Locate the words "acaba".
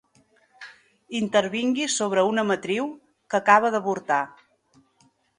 3.41-3.71